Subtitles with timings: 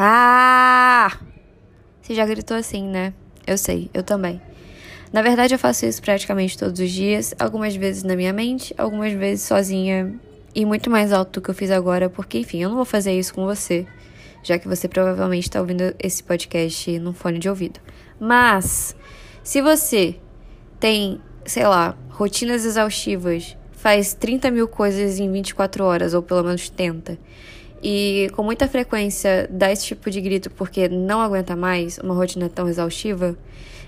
[0.00, 1.18] Ah!
[2.00, 3.12] Você já gritou assim, né?
[3.44, 4.40] Eu sei, eu também.
[5.12, 9.12] Na verdade, eu faço isso praticamente todos os dias, algumas vezes na minha mente, algumas
[9.12, 10.14] vezes sozinha
[10.54, 13.18] e muito mais alto do que eu fiz agora, porque enfim, eu não vou fazer
[13.18, 13.88] isso com você,
[14.40, 17.80] já que você provavelmente está ouvindo esse podcast num fone de ouvido.
[18.20, 18.94] Mas,
[19.42, 20.14] se você
[20.78, 26.70] tem, sei lá, rotinas exaustivas, faz 30 mil coisas em 24 horas, ou pelo menos
[26.70, 27.18] tenta,
[27.82, 32.48] e com muita frequência dá esse tipo de grito porque não aguenta mais uma rotina
[32.48, 33.36] tão exaustiva,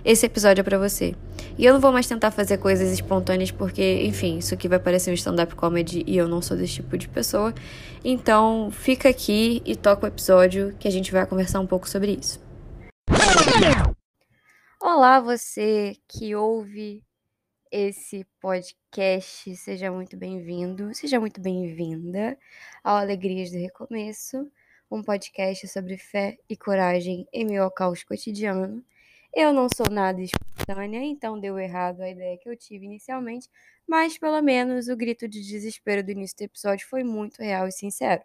[0.04, 1.14] esse episódio é para você.
[1.58, 5.10] E eu não vou mais tentar fazer coisas espontâneas porque, enfim, isso aqui vai parecer
[5.10, 7.52] um stand-up comedy e eu não sou desse tipo de pessoa.
[8.02, 12.12] Então, fica aqui e toca o episódio que a gente vai conversar um pouco sobre
[12.12, 12.40] isso.
[14.80, 17.02] Olá, você que ouve
[17.70, 18.79] esse podcast.
[19.54, 22.36] Seja muito bem-vindo, seja muito bem-vinda
[22.82, 24.50] ao Alegrias do Recomeço,
[24.90, 28.84] um podcast sobre fé e coragem em ao caos cotidiano.
[29.32, 33.48] Eu não sou nada espontânea, então deu errado a ideia que eu tive inicialmente,
[33.86, 37.72] mas pelo menos o grito de desespero do início do episódio foi muito real e
[37.72, 38.22] sincero.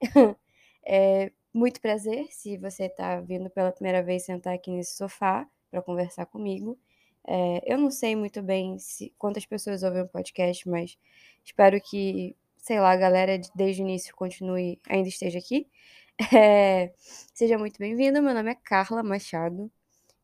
[0.84, 5.80] é muito prazer se você está vindo pela primeira vez sentar aqui nesse sofá para
[5.80, 6.76] conversar comigo.
[7.26, 10.98] É, eu não sei muito bem se, quantas pessoas ouvem o podcast, mas
[11.44, 15.66] espero que, sei lá, a galera desde o início continue, ainda esteja aqui.
[16.32, 16.92] É,
[17.34, 19.72] seja muito bem-vindo, meu nome é Carla Machado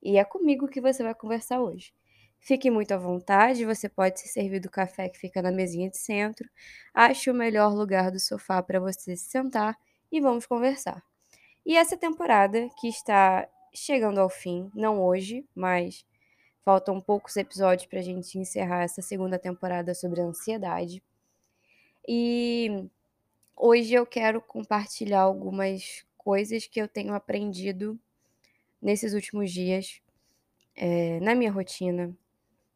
[0.03, 1.93] e é comigo que você vai conversar hoje.
[2.41, 5.99] Fique muito à vontade, você pode se servir do café que fica na mesinha de
[5.99, 6.49] centro.
[6.95, 9.77] Ache o melhor lugar do sofá para você se sentar
[10.13, 11.03] e vamos conversar.
[11.67, 16.07] E essa temporada que está chegando ao fim, não hoje, mas
[16.69, 21.03] Faltam poucos episódios para a gente encerrar essa segunda temporada sobre ansiedade.
[22.07, 22.85] E
[23.57, 27.99] hoje eu quero compartilhar algumas coisas que eu tenho aprendido
[28.83, 30.03] nesses últimos dias,
[30.77, 32.15] é, na minha rotina,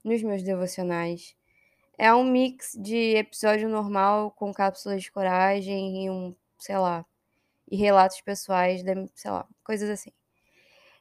[0.03, 1.37] nos meus devocionais.
[1.99, 7.05] É um mix de episódio normal com cápsulas de coragem e um, sei lá,
[7.71, 8.83] e relatos pessoais,
[9.15, 10.13] sei lá, coisas assim.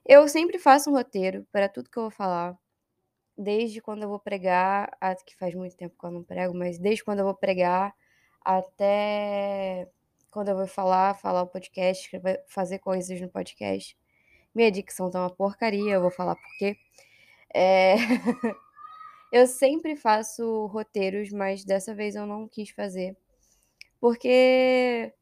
[0.06, 2.59] Eu sempre faço um roteiro para tudo que eu vou falar
[3.41, 4.91] desde quando eu vou pregar,
[5.25, 7.94] que faz muito tempo que eu não prego, mas desde quando eu vou pregar
[8.44, 9.88] até
[10.31, 12.09] quando eu vou falar, falar o podcast,
[12.47, 13.97] fazer coisas no podcast.
[14.56, 16.78] Minha dicção tá uma porcaria, eu vou falar por quê.
[17.53, 17.96] É...
[19.31, 23.18] eu sempre faço roteiros, mas dessa vez eu não quis fazer.
[24.00, 25.13] Porque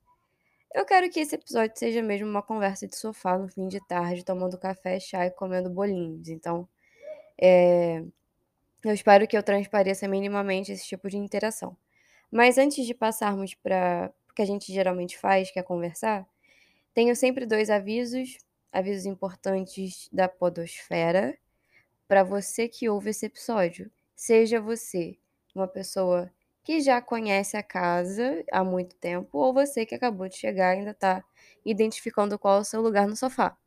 [0.73, 4.23] eu quero que esse episódio seja mesmo uma conversa de sofá no fim de tarde,
[4.23, 6.29] tomando café, chá e comendo bolinhos.
[6.29, 6.67] Então,
[7.41, 8.03] é,
[8.83, 11.75] eu espero que eu transpareça minimamente esse tipo de interação.
[12.31, 16.27] Mas antes de passarmos para o que a gente geralmente faz, que é conversar,
[16.93, 18.37] tenho sempre dois avisos,
[18.71, 21.37] avisos importantes da podosfera,
[22.07, 23.91] para você que ouve esse episódio.
[24.15, 25.17] Seja você
[25.55, 26.31] uma pessoa
[26.63, 30.79] que já conhece a casa há muito tempo, ou você que acabou de chegar e
[30.79, 31.23] ainda está
[31.65, 33.57] identificando qual é o seu lugar no sofá.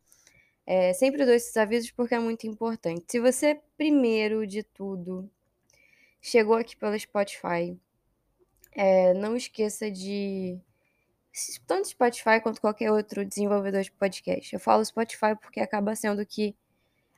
[0.65, 3.05] É, sempre dou esses avisos porque é muito importante.
[3.09, 5.29] Se você, primeiro de tudo,
[6.21, 7.77] chegou aqui pelo Spotify,
[8.71, 10.59] é, não esqueça de.
[11.65, 14.53] Tanto Spotify quanto qualquer outro desenvolvedor de podcast.
[14.53, 16.55] Eu falo Spotify porque acaba sendo que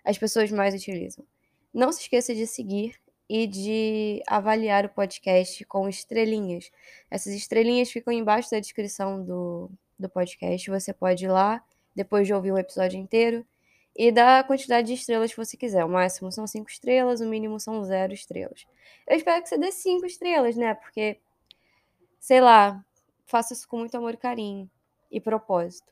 [0.03, 1.25] as pessoas mais utilizam.
[1.73, 2.95] Não se esqueça de seguir
[3.29, 6.71] e de avaliar o podcast com estrelinhas.
[7.11, 9.69] Essas estrelinhas ficam embaixo da descrição do,
[9.99, 10.69] do podcast.
[10.69, 11.63] Você pode ir lá
[11.95, 13.45] depois de ouvir um episódio inteiro,
[13.95, 15.85] e da quantidade de estrelas que você quiser.
[15.85, 18.65] O máximo são cinco estrelas, o mínimo são zero estrelas.
[19.07, 20.73] Eu espero que você dê cinco estrelas, né?
[20.73, 21.17] Porque,
[22.19, 22.83] sei lá,
[23.25, 24.69] faça isso com muito amor e carinho
[25.09, 25.87] e propósito.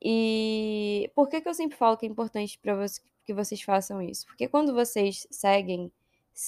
[0.00, 4.00] E por que, que eu sempre falo que é importante para você, que vocês façam
[4.00, 4.26] isso?
[4.26, 5.90] Porque quando vocês seguem,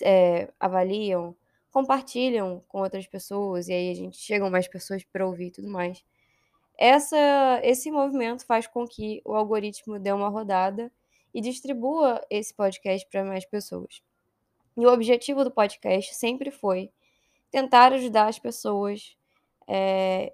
[0.03, 1.34] é, avaliam,
[1.72, 5.69] compartilham com outras pessoas, e aí a gente chegam mais pessoas para ouvir e tudo
[5.69, 6.05] mais
[6.77, 10.91] essa, esse movimento faz com que o algoritmo dê uma rodada
[11.32, 14.03] e distribua esse podcast para mais pessoas.
[14.76, 16.91] E o objetivo do podcast sempre foi
[17.50, 19.17] tentar ajudar as pessoas,
[19.69, 20.32] é,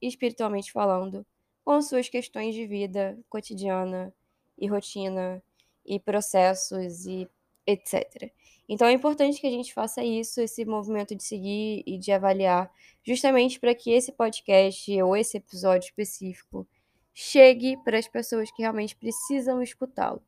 [0.00, 1.24] espiritualmente falando,
[1.64, 4.12] com suas questões de vida cotidiana
[4.58, 5.42] e rotina
[5.84, 7.28] e processos e
[7.70, 8.30] etc.
[8.68, 12.70] Então é importante que a gente faça isso, esse movimento de seguir e de avaliar,
[13.02, 16.66] justamente para que esse podcast ou esse episódio específico
[17.12, 20.22] chegue para as pessoas que realmente precisam escutá-lo.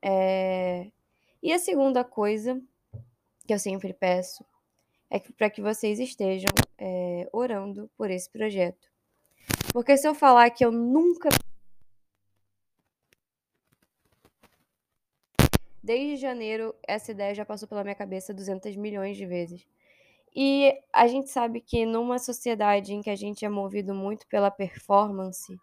[0.00, 0.90] É...
[1.42, 2.62] E a segunda coisa
[3.46, 4.44] que eu sempre peço
[5.10, 8.88] é para que vocês estejam é, orando por esse projeto.
[9.72, 11.28] Porque se eu falar que eu nunca
[15.84, 19.66] Desde janeiro, essa ideia já passou pela minha cabeça 200 milhões de vezes.
[20.34, 24.50] E a gente sabe que numa sociedade em que a gente é movido muito pela
[24.50, 25.54] performance,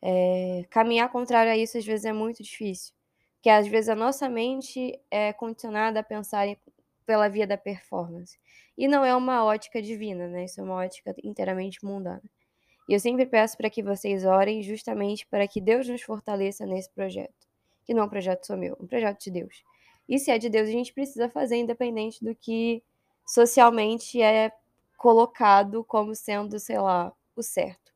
[0.00, 2.94] é, caminhar contrário a isso às vezes é muito difícil.
[3.34, 6.56] Porque às vezes a nossa mente é condicionada a pensar em,
[7.04, 8.38] pela via da performance.
[8.78, 10.44] E não é uma ótica divina, né?
[10.44, 12.22] Isso é uma ótica inteiramente mundana.
[12.88, 16.92] E eu sempre peço para que vocês orem justamente para que Deus nos fortaleça nesse
[16.92, 17.41] projeto.
[17.84, 19.64] Que não é um projeto só meu, é um projeto de Deus.
[20.08, 22.82] E se é de Deus, a gente precisa fazer independente do que
[23.26, 24.52] socialmente é
[24.96, 27.92] colocado como sendo, sei lá, o certo.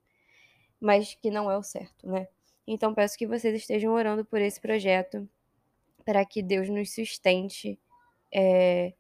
[0.81, 2.29] Mas que não é o certo, né?
[2.67, 5.29] Então peço que vocês estejam orando por esse projeto,
[6.05, 7.79] para que Deus nos sustente
[8.33, 8.93] é,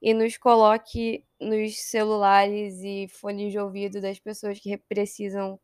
[0.00, 5.58] e nos coloque nos celulares e fones de ouvido das pessoas que precisam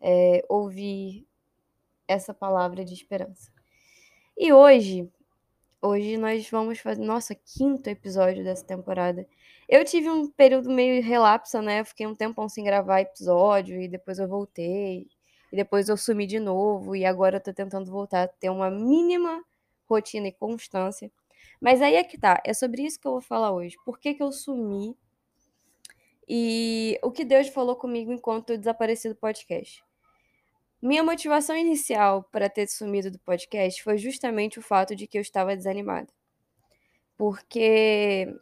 [0.00, 1.26] é, ouvir
[2.06, 3.52] essa palavra de esperança.
[4.42, 5.06] E hoje,
[5.82, 9.28] hoje nós vamos fazer nosso quinto episódio dessa temporada.
[9.68, 11.84] Eu tive um período meio relapso, né?
[11.84, 15.06] fiquei um tempão sem gravar episódio e depois eu voltei.
[15.52, 18.70] E depois eu sumi de novo e agora eu tô tentando voltar a ter uma
[18.70, 19.44] mínima
[19.86, 21.12] rotina e constância.
[21.60, 23.76] Mas aí é que tá, é sobre isso que eu vou falar hoje.
[23.84, 24.96] Por que, que eu sumi
[26.26, 29.84] e o que Deus falou comigo enquanto eu desapareci do podcast.
[30.82, 35.22] Minha motivação inicial para ter sumido do podcast foi justamente o fato de que eu
[35.22, 36.08] estava desanimada.
[37.18, 38.34] Porque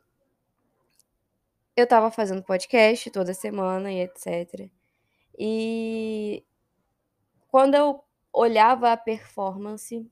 [1.76, 4.70] eu estava fazendo podcast toda semana e etc.
[5.36, 6.44] E
[7.48, 10.08] quando eu olhava a performance,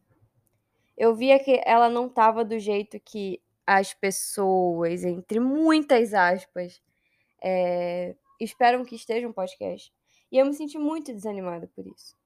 [0.96, 6.82] eu via que ela não estava do jeito que as pessoas, entre muitas aspas,
[7.40, 9.92] é, esperam que esteja um podcast.
[10.30, 12.16] E eu me senti muito desanimada por isso.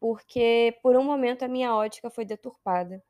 [0.00, 3.02] Porque por um momento a minha ótica foi deturpada.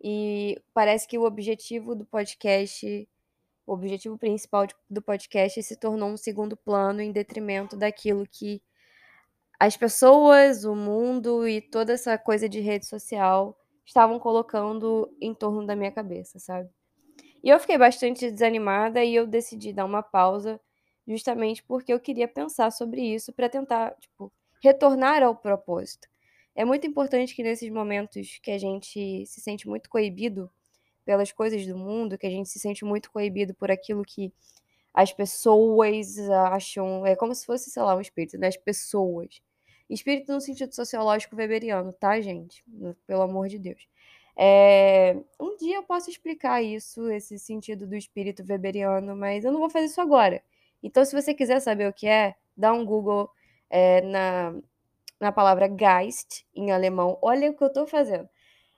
[0.00, 3.08] E parece que o objetivo do podcast,
[3.66, 8.62] o objetivo principal do podcast se tornou um segundo plano em detrimento daquilo que
[9.58, 15.64] as pessoas, o mundo e toda essa coisa de rede social estavam colocando em torno
[15.64, 16.68] da minha cabeça, sabe?
[17.42, 20.60] E eu fiquei bastante desanimada e eu decidi dar uma pausa
[21.06, 24.32] justamente porque eu queria pensar sobre isso para tentar, tipo,
[24.62, 26.08] retornar ao propósito.
[26.54, 30.50] É muito importante que nesses momentos que a gente se sente muito coibido
[31.04, 34.32] pelas coisas do mundo, que a gente se sente muito coibido por aquilo que
[34.92, 36.18] as pessoas
[36.52, 38.48] acham, é como se fosse, sei lá, um espírito, né?
[38.48, 39.40] As pessoas.
[39.88, 42.64] Espírito no sentido sociológico weberiano, tá, gente?
[43.06, 43.86] Pelo amor de Deus.
[44.36, 49.60] É, um dia eu posso explicar isso, esse sentido do espírito weberiano, mas eu não
[49.60, 50.42] vou fazer isso agora.
[50.86, 53.28] Então, se você quiser saber o que é, dá um Google
[53.68, 54.54] é, na,
[55.20, 57.18] na palavra Geist, em alemão.
[57.20, 58.28] Olha o que eu estou fazendo.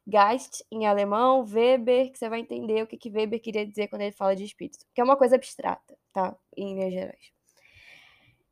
[0.07, 4.03] Geist, em alemão, Weber, que você vai entender o que, que Weber queria dizer quando
[4.03, 4.87] ele fala de espírito.
[4.95, 6.35] Que é uma coisa abstrata, tá?
[6.57, 7.33] Em linhas gerais.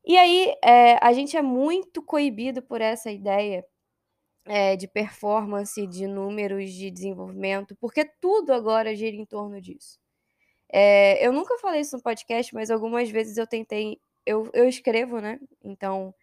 [0.05, 3.67] E aí, é, a gente é muito coibido por essa ideia
[4.45, 9.99] é, de performance, de números, de desenvolvimento, porque tudo agora gira em torno disso.
[10.73, 13.99] É, eu nunca falei isso no podcast, mas algumas vezes eu tentei.
[14.25, 15.39] Eu, eu escrevo, né?
[15.63, 16.15] Então,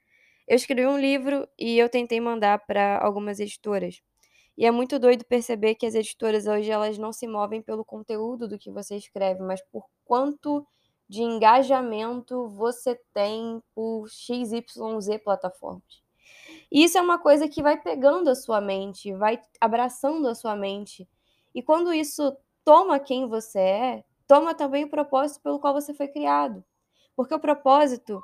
[0.47, 4.01] eu escrevi um livro e eu tentei mandar para algumas editoras.
[4.57, 8.47] E é muito doido perceber que as editoras hoje elas não se movem pelo conteúdo
[8.47, 10.65] do que você escreve, mas por quanto
[11.09, 16.03] de engajamento você tem por XYZ plataformas.
[16.71, 20.55] E isso é uma coisa que vai pegando a sua mente, vai abraçando a sua
[20.55, 21.07] mente.
[21.53, 26.07] E quando isso toma quem você é, toma também o propósito pelo qual você foi
[26.07, 26.65] criado.
[27.15, 28.19] Porque o propósito,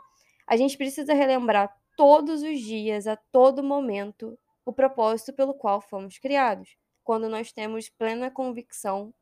[0.48, 4.36] a gente precisa relembrar todos os dias, a todo momento,
[4.66, 6.76] o propósito pelo qual fomos criados.
[7.04, 9.14] Quando nós temos plena convicção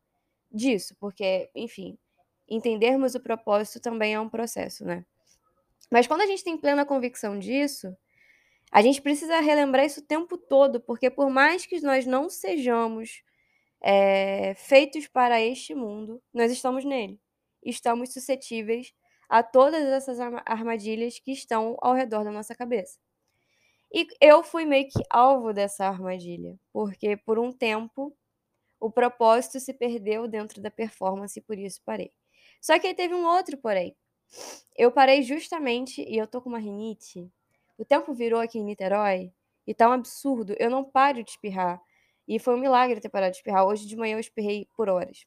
[0.50, 1.98] disso, porque, enfim,
[2.48, 5.06] entendermos o propósito também é um processo, né?
[5.92, 7.94] Mas quando a gente tem plena convicção disso,
[8.72, 13.24] a gente precisa relembrar isso o tempo todo, porque por mais que nós não sejamos
[13.82, 17.20] é, feitos para este mundo, nós estamos nele.
[17.64, 18.94] Estamos suscetíveis
[19.30, 22.98] a todas essas armadilhas que estão ao redor da nossa cabeça.
[23.94, 28.16] E eu fui meio que alvo dessa armadilha, porque por um tempo
[28.80, 32.12] o propósito se perdeu dentro da performance e por isso parei.
[32.62, 33.96] Só que aí teve um outro porém.
[34.76, 37.32] Eu parei justamente, e eu tô com uma rinite.
[37.78, 39.32] O tempo virou aqui em Niterói
[39.66, 40.56] e tá um absurdo.
[40.60, 41.82] Eu não paro de espirrar.
[42.28, 43.66] E foi um milagre ter parado de espirrar.
[43.66, 45.26] Hoje de manhã eu espirrei por horas.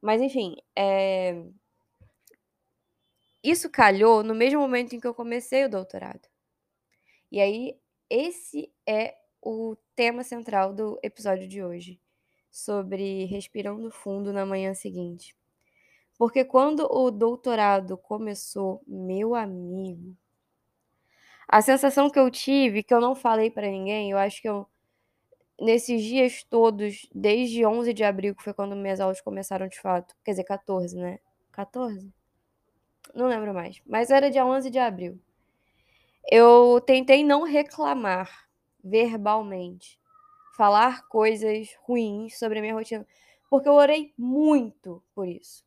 [0.00, 1.44] Mas enfim, é...
[3.42, 6.28] isso calhou no mesmo momento em que eu comecei o doutorado.
[7.30, 7.78] E aí,
[8.10, 12.00] esse é o tema central do episódio de hoje.
[12.50, 15.36] sobre respirando fundo na manhã seguinte.
[16.18, 20.16] Porque quando o doutorado começou, meu amigo,
[21.48, 24.66] a sensação que eu tive, que eu não falei para ninguém, eu acho que eu
[25.62, 30.14] nesses dias todos, desde 11 de abril, que foi quando minhas aulas começaram de fato,
[30.24, 31.18] quer dizer, 14, né?
[31.52, 32.12] 14?
[33.14, 35.18] Não lembro mais, mas era dia 11 de abril.
[36.30, 38.48] Eu tentei não reclamar
[38.82, 39.98] verbalmente,
[40.56, 43.06] falar coisas ruins sobre a minha rotina,
[43.48, 45.64] porque eu orei muito por isso.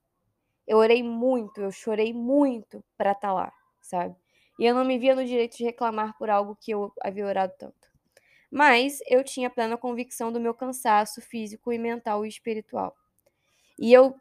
[0.67, 4.15] Eu orei muito, eu chorei muito para estar tá lá, sabe?
[4.59, 7.53] E eu não me via no direito de reclamar por algo que eu havia orado
[7.57, 7.94] tanto.
[8.51, 12.95] Mas eu tinha plena convicção do meu cansaço físico e mental e espiritual.
[13.79, 14.15] E eu,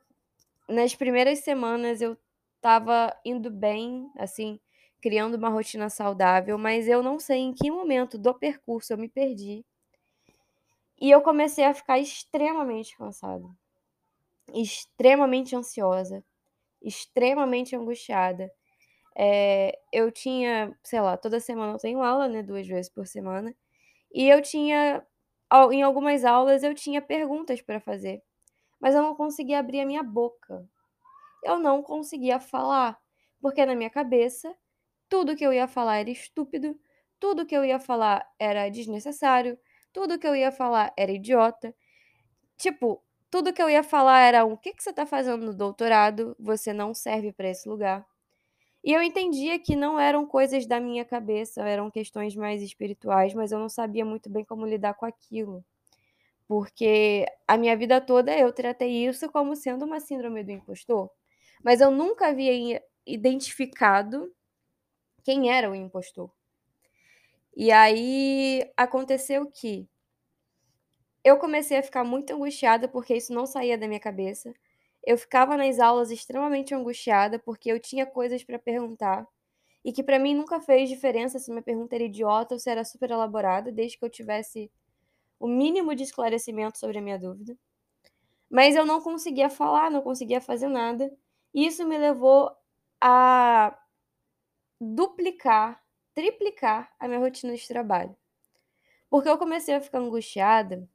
[0.69, 2.17] nas primeiras semanas, eu
[2.57, 4.61] estava indo bem, assim,
[5.03, 9.09] criando uma rotina saudável, mas eu não sei em que momento do percurso eu me
[9.09, 9.65] perdi.
[11.01, 13.49] E eu comecei a ficar extremamente cansada,
[14.55, 16.25] extremamente ansiosa,
[16.83, 18.51] extremamente angustiada.
[19.17, 22.43] É, eu tinha, sei lá, toda semana eu tenho aula, né?
[22.43, 23.55] Duas vezes por semana.
[24.15, 25.05] E eu tinha,
[25.73, 28.23] em algumas aulas, eu tinha perguntas para fazer,
[28.81, 30.69] mas eu não conseguia abrir a minha boca.
[31.45, 32.99] Eu não conseguia falar,
[33.41, 34.55] porque na minha cabeça,
[35.09, 36.79] tudo que eu ia falar era estúpido,
[37.21, 39.59] tudo que eu ia falar era desnecessário,
[39.93, 41.75] tudo que eu ia falar era idiota.
[42.59, 46.37] Tipo, tudo que eu ia falar era: o que, que você está fazendo no doutorado?
[46.39, 48.07] Você não serve para esse lugar.
[48.85, 53.51] E eu entendia que não eram coisas da minha cabeça, eram questões mais espirituais, mas
[53.51, 55.65] eu não sabia muito bem como lidar com aquilo.
[56.47, 61.11] Porque a minha vida toda eu tratei isso como sendo uma síndrome do impostor.
[61.63, 64.31] Mas eu nunca havia identificado
[65.23, 66.31] quem era o impostor.
[67.57, 69.89] E aí aconteceu que
[71.25, 74.55] eu comecei a ficar muito angustiada porque isso não saía da minha cabeça.
[75.07, 79.27] Eu ficava nas aulas extremamente angustiada porque eu tinha coisas para perguntar
[79.85, 82.85] e que para mim nunca fez diferença se minha pergunta era idiota ou se era
[82.85, 84.71] super elaborada, desde que eu tivesse
[85.39, 87.57] o mínimo de esclarecimento sobre a minha dúvida.
[88.51, 91.13] Mas eu não conseguia falar, não conseguia fazer nada,
[91.53, 92.51] e isso me levou
[93.01, 93.79] a
[94.81, 95.83] duplicar,
[96.15, 98.17] triplicar a minha rotina de trabalho.
[99.11, 100.89] Porque eu comecei a ficar angustiada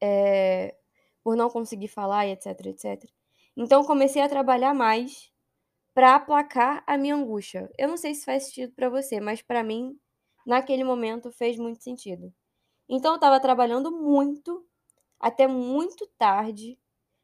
[0.00, 0.74] é,
[1.22, 3.10] por não conseguir falar e etc, etc.
[3.56, 5.30] Então comecei a trabalhar mais
[5.94, 7.70] para aplacar a minha angústia.
[7.78, 9.98] Eu não sei se faz sentido para você, mas para mim,
[10.46, 12.32] naquele momento, fez muito sentido.
[12.88, 14.66] Então eu estava trabalhando muito,
[15.20, 16.78] até muito tarde,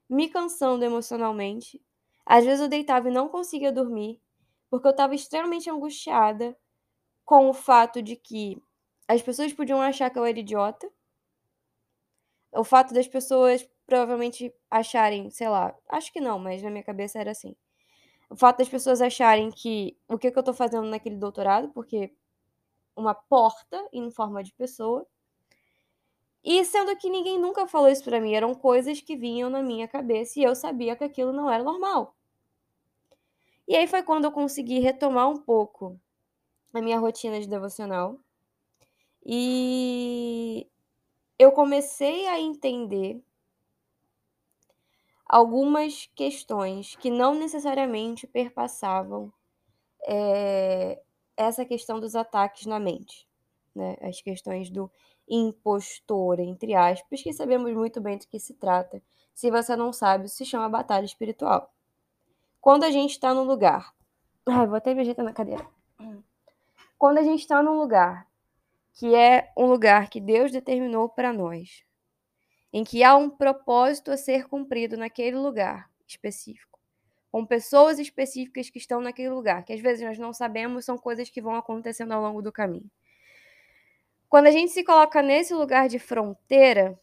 [0.09, 1.83] me cansando emocionalmente.
[2.25, 4.21] Às vezes eu deitava e não conseguia dormir,
[4.71, 6.57] porque eu estava extremamente angustiada
[7.25, 8.63] com o fato de que
[9.07, 10.91] as pessoas podiam achar que eu era idiota.
[12.53, 17.19] O fato das pessoas provavelmente acharem, sei lá, acho que não, mas na minha cabeça
[17.19, 17.57] era assim.
[18.29, 22.13] O fato das pessoas acharem que o que, que eu tô fazendo naquele doutorado, porque
[22.95, 25.07] uma porta em forma de pessoa.
[26.45, 29.89] E sendo que ninguém nunca falou isso para mim, eram coisas que vinham na minha
[29.89, 32.15] cabeça e eu sabia que aquilo não era normal.
[33.67, 35.99] E aí foi quando eu consegui retomar um pouco
[36.75, 38.19] a minha rotina de devocional.
[39.25, 40.67] E
[41.39, 43.23] eu comecei a entender
[45.29, 49.33] algumas questões que não necessariamente perpassavam
[50.07, 51.01] é,
[51.37, 53.29] essa questão dos ataques na mente,
[53.75, 53.97] né?
[54.01, 54.91] As questões do
[55.29, 59.03] impostor, entre aspas, que sabemos muito bem do que se trata.
[59.35, 61.73] Se você não sabe, se chama batalha espiritual.
[62.61, 63.95] Quando a gente está num lugar.
[64.47, 65.67] Ai, vou até me ajeitar na cadeira.
[66.97, 68.27] Quando a gente está num lugar
[68.95, 71.85] que é um lugar que Deus determinou para nós,
[72.73, 76.79] em que há um propósito a ser cumprido naquele lugar específico,
[77.31, 81.31] com pessoas específicas que estão naquele lugar, que às vezes nós não sabemos, são coisas
[81.31, 82.91] que vão acontecendo ao longo do caminho.
[84.29, 86.99] Quando a gente se coloca nesse lugar de fronteira,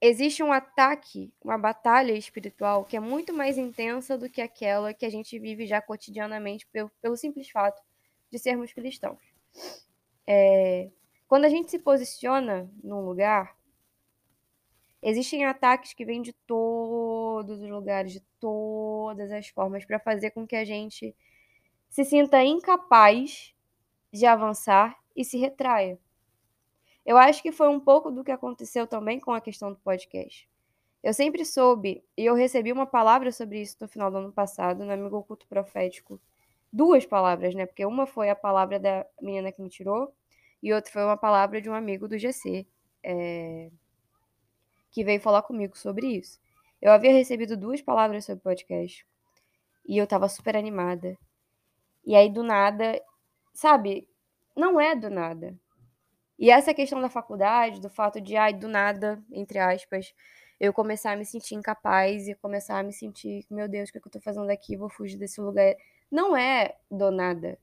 [0.00, 5.04] existe um ataque, uma batalha espiritual que é muito mais intensa do que aquela que
[5.04, 7.82] a gente vive já cotidianamente pelo, pelo simples fato
[8.30, 9.22] de sermos cristãos.
[10.26, 10.90] É,
[11.26, 13.56] quando a gente se posiciona num lugar,
[15.02, 20.46] Existem ataques que vêm de todos os lugares, de todas as formas, para fazer com
[20.46, 21.16] que a gente
[21.88, 23.54] se sinta incapaz
[24.12, 25.98] de avançar e se retraia.
[27.04, 30.48] Eu acho que foi um pouco do que aconteceu também com a questão do podcast.
[31.02, 34.84] Eu sempre soube, e eu recebi uma palavra sobre isso no final do ano passado,
[34.84, 36.20] no Amigo Oculto Profético.
[36.70, 37.64] Duas palavras, né?
[37.64, 40.14] Porque uma foi a palavra da menina que me tirou,
[40.62, 42.66] e outra foi uma palavra de um amigo do GC.
[43.02, 43.70] É
[44.90, 46.40] que veio falar comigo sobre isso.
[46.80, 49.06] Eu havia recebido duas palavras sobre podcast
[49.86, 51.16] e eu tava super animada.
[52.04, 53.00] E aí do nada,
[53.52, 54.08] sabe?
[54.56, 55.54] Não é do nada.
[56.38, 60.14] E essa questão da faculdade, do fato de, ai, do nada, entre aspas,
[60.58, 63.98] eu começar a me sentir incapaz e começar a me sentir, meu Deus, o que,
[63.98, 64.76] é que eu tô fazendo aqui?
[64.76, 65.74] Vou fugir desse lugar.
[66.10, 67.58] Não é do nada.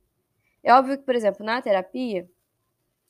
[0.64, 2.30] É óbvio que, por exemplo, na terapia,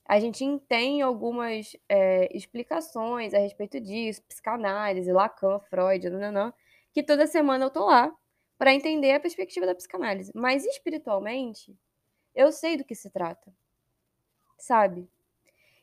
[0.07, 6.53] a gente tem algumas é, explicações a respeito disso, psicanálise, Lacan, Freud, nananã,
[6.93, 8.15] que toda semana eu tô lá
[8.57, 10.31] para entender a perspectiva da psicanálise.
[10.33, 11.77] Mas espiritualmente,
[12.33, 13.53] eu sei do que se trata,
[14.57, 15.09] sabe?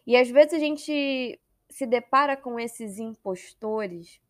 [0.07, 1.39] E às vezes a gente
[1.69, 4.21] se depara com esses impostores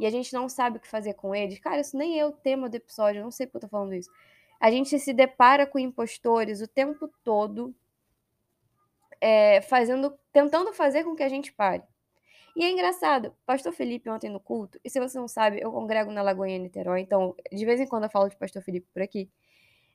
[0.00, 1.58] e a gente não sabe o que fazer com eles.
[1.58, 3.92] Cara, isso nem é o tema do episódio, eu não sei porque eu tô falando
[3.92, 4.10] isso.
[4.58, 7.74] A gente se depara com impostores o tempo todo,
[9.22, 11.84] é, fazendo, tentando fazer com que a gente pare.
[12.56, 16.10] E é engraçado, pastor Felipe ontem no culto, e se você não sabe, eu congrego
[16.10, 19.30] na Lagoinha Niterói, então de vez em quando eu falo de pastor Felipe por aqui.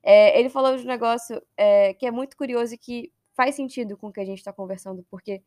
[0.02, 3.98] É, ele falou de um negócio é, que é muito curioso e que faz sentido
[3.98, 5.44] com o que a gente está conversando, porque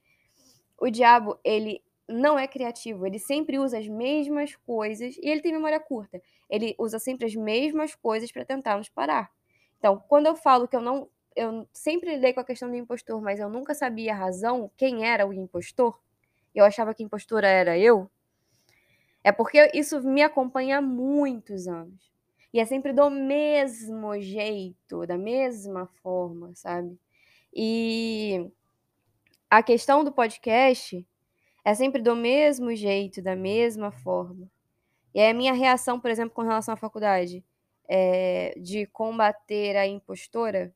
[0.79, 5.53] o diabo, ele não é criativo, ele sempre usa as mesmas coisas e ele tem
[5.53, 6.21] memória curta.
[6.51, 9.31] Ele usa sempre as mesmas coisas para tentar nos parar.
[9.79, 11.09] Então, quando eu falo que eu não
[11.40, 15.06] eu sempre lidei com a questão do impostor, mas eu nunca sabia a razão, quem
[15.06, 15.99] era o impostor,
[16.54, 18.11] eu achava que impostora era eu,
[19.25, 22.11] é porque isso me acompanha há muitos anos.
[22.52, 26.99] E é sempre do mesmo jeito, da mesma forma, sabe?
[27.54, 28.50] E
[29.49, 31.06] a questão do podcast
[31.64, 34.50] é sempre do mesmo jeito, da mesma forma.
[35.14, 37.42] E a minha reação, por exemplo, com relação à faculdade,
[37.88, 40.75] é de combater a impostora,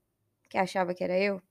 [0.54, 1.42] que achava que era eu,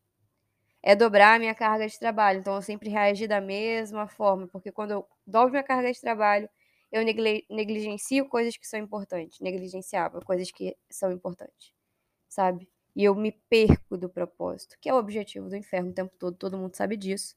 [0.82, 2.40] é dobrar a minha carga de trabalho.
[2.40, 6.50] Então eu sempre reagi da mesma forma, porque quando eu dobro minha carga de trabalho,
[6.89, 11.74] eu negligencio coisas que são importantes, negligenciava coisas que são importantes,
[12.30, 12.70] sabe?
[12.96, 16.38] E eu me perco do propósito, que é o objetivo do inferno o tempo todo,
[16.38, 17.36] todo mundo sabe disso.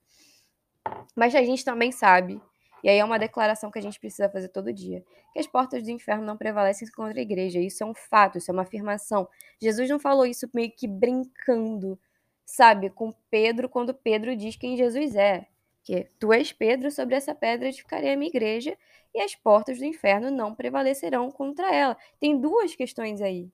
[1.17, 2.41] Mas a gente também sabe,
[2.87, 5.83] e aí é uma declaração que a gente precisa fazer todo dia, que as portas
[5.83, 7.59] do inferno não prevalecem contra a igreja.
[7.59, 9.29] Isso é um fato, isso é uma afirmação.
[9.61, 11.99] Jesus não falou isso meio que brincando,
[12.45, 15.49] sabe, com Pedro, quando Pedro diz quem Jesus é.
[15.83, 18.79] Que tu és Pedro, sobre essa pedra edificarei a minha igreja,
[19.13, 21.97] e as portas do inferno não prevalecerão contra ela.
[22.21, 23.51] Tem duas questões aí.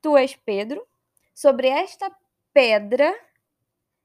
[0.00, 0.84] Tu és Pedro,
[1.32, 2.10] sobre esta
[2.52, 3.14] pedra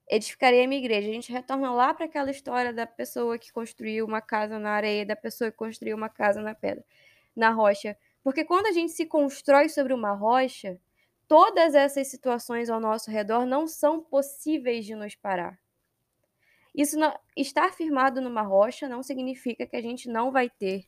[0.09, 1.09] edificarei a minha igreja.
[1.09, 5.05] A gente retorna lá para aquela história da pessoa que construiu uma casa na areia,
[5.05, 6.83] da pessoa que construiu uma casa na pedra,
[7.35, 7.97] na rocha.
[8.23, 10.79] Porque quando a gente se constrói sobre uma rocha,
[11.27, 15.59] todas essas situações ao nosso redor não são possíveis de nos parar.
[16.73, 20.85] Isso não, estar firmado numa rocha não significa que a gente não vai ter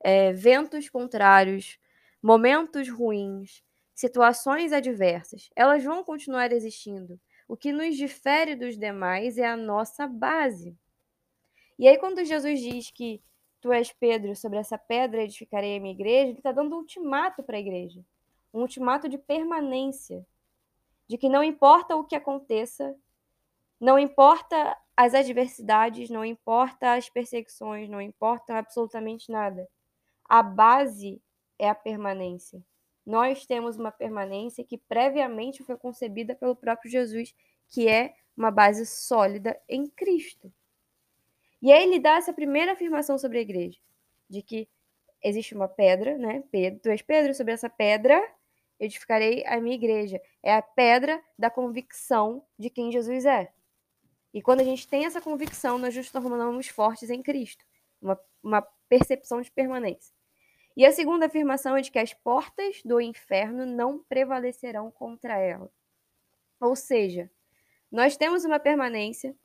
[0.00, 1.78] é, ventos contrários,
[2.22, 3.62] momentos ruins,
[3.94, 5.50] situações adversas.
[5.54, 7.20] Elas vão continuar existindo.
[7.48, 10.76] O que nos difere dos demais é a nossa base.
[11.78, 13.20] E aí, quando Jesus diz que
[13.60, 17.42] tu és Pedro, sobre essa pedra edificarei a minha igreja, ele está dando um ultimato
[17.42, 18.04] para a igreja
[18.52, 20.26] um ultimato de permanência,
[21.06, 22.94] de que não importa o que aconteça,
[23.80, 29.68] não importa as adversidades, não importa as perseguições, não importa absolutamente nada.
[30.28, 31.20] A base
[31.58, 32.62] é a permanência
[33.08, 37.34] nós temos uma permanência que previamente foi concebida pelo próprio Jesus,
[37.68, 40.52] que é uma base sólida em Cristo.
[41.62, 43.78] E aí ele dá essa primeira afirmação sobre a igreja,
[44.28, 44.68] de que
[45.24, 46.44] existe uma pedra, né?
[46.50, 48.22] Pedro, tu és Pedro, sobre essa pedra
[48.78, 50.20] edificarei a minha igreja.
[50.42, 53.50] É a pedra da convicção de quem Jesus é.
[54.32, 57.64] E quando a gente tem essa convicção, nós nos tornamos fortes em Cristo.
[58.00, 60.14] Uma, uma percepção de permanência.
[60.78, 65.68] E a segunda afirmação é de que as portas do inferno não prevalecerão contra ela.
[66.60, 67.28] Ou seja,
[67.90, 69.36] nós temos uma permanência,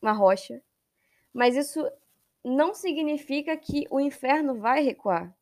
[0.00, 0.62] uma rocha,
[1.34, 1.84] mas isso
[2.44, 5.36] não significa que o inferno vai recuar.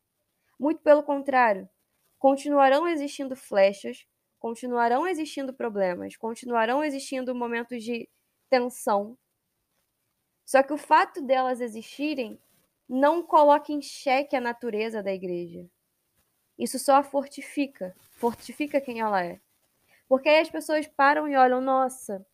[0.59, 1.69] Muito pelo contrário,
[2.17, 4.07] continuarão existindo flechas,
[4.39, 8.09] continuarão existindo problemas, continuarão existindo momentos de
[8.49, 9.15] tensão.
[10.43, 12.41] Só que o fato delas existirem
[12.93, 15.65] não coloca em xeque a natureza da igreja.
[16.59, 19.39] Isso só a fortifica, fortifica quem ela é.
[20.09, 22.25] Porque aí as pessoas param e olham, nossa,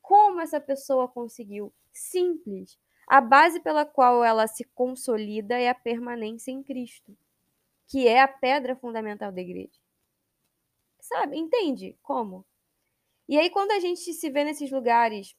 [0.00, 1.72] como essa pessoa conseguiu?
[1.92, 2.76] Simples.
[3.06, 7.16] A base pela qual ela se consolida é a permanência em Cristo,
[7.86, 9.78] que é a pedra fundamental da igreja.
[10.98, 11.38] Sabe?
[11.38, 12.44] Entende como?
[13.28, 15.36] E aí, quando a gente se vê nesses lugares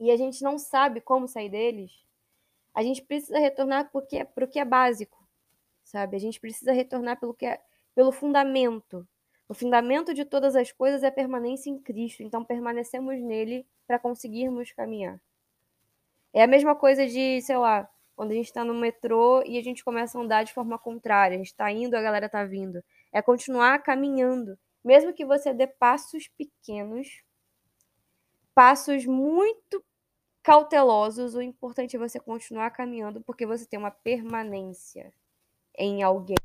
[0.00, 2.04] e a gente não sabe como sair deles,
[2.74, 5.24] A gente precisa retornar porque para o que é básico,
[5.84, 6.16] sabe?
[6.16, 7.60] A gente precisa retornar pelo que é,
[7.94, 9.06] pelo fundamento.
[9.48, 13.98] O fundamento de todas as coisas é a permanência em Cristo, então permanecemos nele para
[13.98, 15.20] conseguirmos caminhar.
[16.32, 19.62] É a mesma coisa de, sei lá, quando a gente está no metrô e a
[19.62, 22.82] gente começa a andar de forma contrária, a gente está indo, a galera está vindo.
[23.12, 27.22] É continuar caminhando, mesmo que você dê passos pequenos,
[28.54, 29.84] passos muito
[30.44, 35.10] cautelosos, o importante é você continuar caminhando porque você tem uma permanência
[35.76, 36.36] em alguém.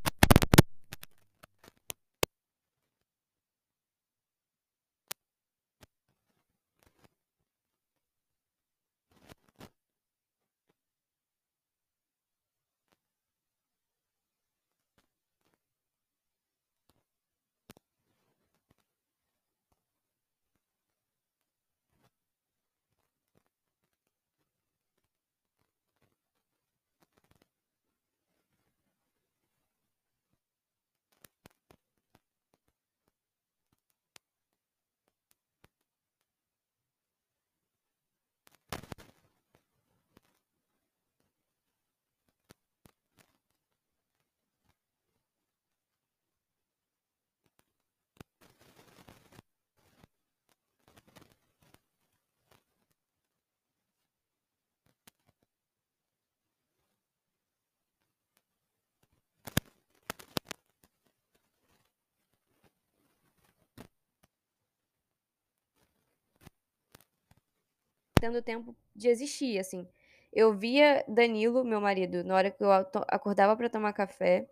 [68.19, 69.87] Tendo tempo de existir, assim.
[70.31, 72.71] Eu via Danilo, meu marido, na hora que eu
[73.07, 74.47] acordava para tomar café,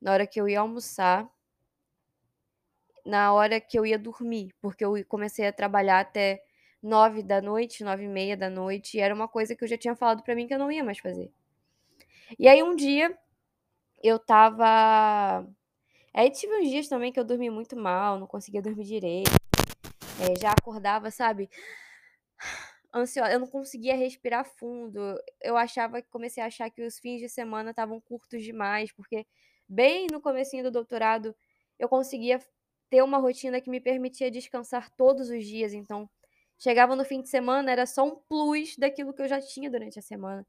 [0.00, 1.28] na hora que eu ia almoçar,
[3.04, 6.44] na hora que eu ia dormir, porque eu comecei a trabalhar até
[6.82, 9.78] nove da noite, nove e meia da noite, e era uma coisa que eu já
[9.78, 11.30] tinha falado para mim que eu não ia mais fazer.
[12.38, 13.16] E aí um dia
[14.02, 15.46] eu tava.
[16.12, 19.30] Aí tive uns dias também que eu dormi muito mal, não conseguia dormir direito.
[20.20, 21.48] É, já acordava, sabe?
[22.94, 25.00] Ansiosa, eu não conseguia respirar fundo.
[25.40, 29.26] Eu achava, comecei a achar que os fins de semana estavam curtos demais, porque
[29.68, 31.34] bem no comecinho do doutorado
[31.78, 32.40] eu conseguia
[32.90, 36.10] ter uma rotina que me permitia descansar todos os dias, então
[36.58, 39.98] chegava no fim de semana era só um plus daquilo que eu já tinha durante
[39.98, 40.46] a semana.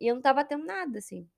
[0.00, 1.28] E eu não estava tendo nada assim.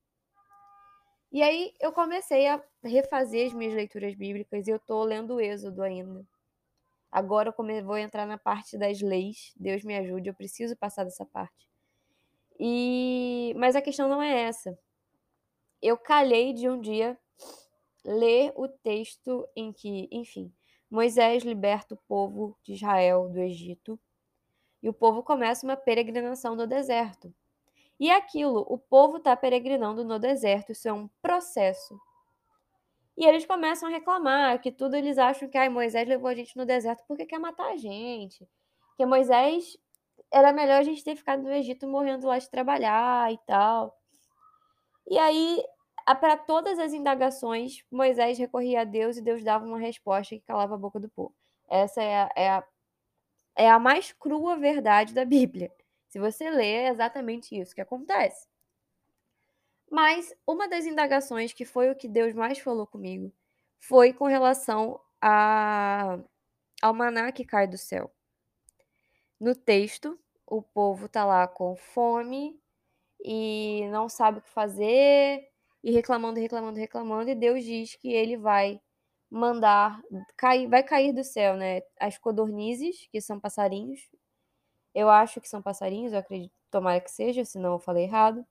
[1.31, 5.39] E aí eu comecei a refazer as minhas leituras bíblicas e eu tô lendo o
[5.39, 6.25] Êxodo ainda.
[7.11, 9.53] Agora eu vou entrar na parte das leis.
[9.55, 11.67] Deus me ajude, eu preciso passar dessa parte.
[12.59, 14.77] E mas a questão não é essa.
[15.81, 17.17] Eu calhei de um dia
[18.03, 20.51] ler o texto em que, enfim,
[20.89, 23.99] Moisés liberta o povo de Israel do Egito
[24.81, 27.33] e o povo começa uma peregrinação no deserto.
[27.99, 31.99] E aquilo, o povo está peregrinando no deserto, isso é um processo
[33.19, 36.55] e eles começam a reclamar que tudo eles acham que ah, Moisés levou a gente
[36.55, 38.47] no deserto porque quer matar a gente.
[38.95, 39.77] Que Moisés
[40.31, 43.99] era melhor a gente ter ficado no Egito morrendo lá de trabalhar e tal.
[45.05, 45.61] E aí,
[46.21, 50.75] para todas as indagações, Moisés recorria a Deus e Deus dava uma resposta que calava
[50.75, 51.35] a boca do povo.
[51.67, 52.63] Essa é a, é a,
[53.57, 55.69] é a mais crua verdade da Bíblia.
[56.07, 58.47] Se você ler, é exatamente isso que acontece.
[59.89, 63.33] Mas uma das indagações que foi o que Deus mais falou comigo
[63.79, 66.19] foi com relação a,
[66.81, 68.11] ao maná que cai do céu.
[69.39, 72.59] No texto, o povo está lá com fome
[73.23, 75.49] e não sabe o que fazer
[75.83, 78.81] e reclamando, reclamando, reclamando, e Deus diz que ele vai
[79.29, 80.01] mandar
[80.35, 81.81] cair, vai cair do céu, né?
[81.99, 84.09] As codornizes, que são passarinhos.
[84.93, 88.45] Eu acho que são passarinhos, eu acredito, tomara que seja, senão eu falei errado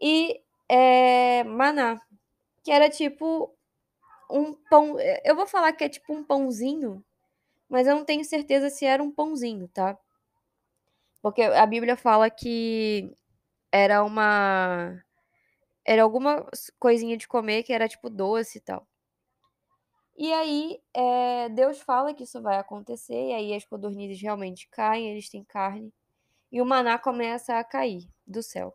[0.00, 2.00] e é, maná,
[2.64, 3.54] que era tipo
[4.30, 4.96] um pão.
[5.24, 7.04] Eu vou falar que é tipo um pãozinho,
[7.68, 9.98] mas eu não tenho certeza se era um pãozinho, tá?
[11.22, 13.12] Porque a Bíblia fala que
[13.72, 15.02] era uma.
[15.84, 16.46] Era alguma
[16.78, 18.86] coisinha de comer que era tipo doce e tal.
[20.16, 25.10] E aí, é, Deus fala que isso vai acontecer, e aí as codornizes realmente caem,
[25.10, 25.94] eles têm carne,
[26.50, 28.74] e o maná começa a cair do céu.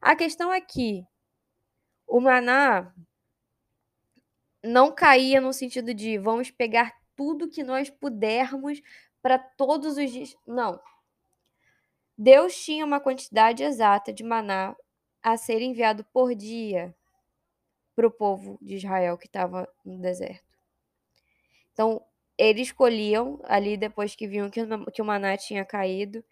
[0.00, 1.04] A questão é que
[2.06, 2.94] o maná
[4.62, 8.80] não caía no sentido de vamos pegar tudo que nós pudermos
[9.22, 10.36] para todos os dias.
[10.46, 10.80] Não.
[12.16, 14.74] Deus tinha uma quantidade exata de maná
[15.22, 16.94] a ser enviado por dia
[17.94, 20.44] para o povo de Israel que estava no deserto.
[21.72, 22.02] Então,
[22.38, 26.24] eles escolhiam ali depois que viam que o maná tinha caído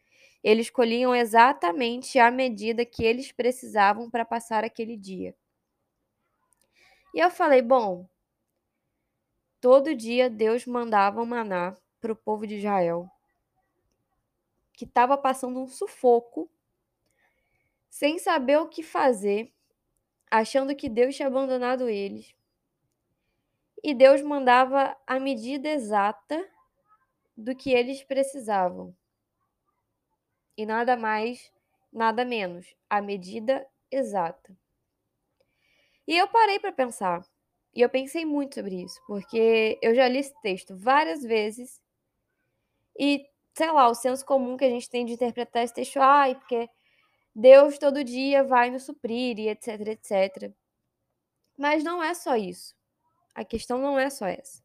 [0.44, 5.34] eles colhiam exatamente a medida que eles precisavam para passar aquele dia.
[7.14, 8.06] E eu falei: bom,
[9.58, 13.08] todo dia Deus mandava um maná para o povo de Israel,
[14.74, 16.50] que estava passando um sufoco,
[17.88, 19.50] sem saber o que fazer,
[20.30, 22.34] achando que Deus tinha abandonado eles.
[23.82, 26.46] E Deus mandava a medida exata
[27.34, 28.94] do que eles precisavam.
[30.56, 31.50] E nada mais,
[31.92, 34.56] nada menos, a medida exata.
[36.06, 37.24] E eu parei para pensar.
[37.74, 41.80] E eu pensei muito sobre isso, porque eu já li esse texto várias vezes.
[42.98, 46.36] E, sei lá, o senso comum que a gente tem de interpretar esse texto, ai,
[46.36, 46.68] porque
[47.34, 50.52] Deus todo dia vai nos suprir e etc, etc.
[51.58, 52.76] Mas não é só isso.
[53.34, 54.62] A questão não é só essa.